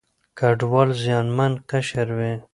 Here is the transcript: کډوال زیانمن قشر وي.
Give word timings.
کډوال 0.37 0.89
زیانمن 1.01 1.53
قشر 1.69 2.07
وي. 2.17 2.33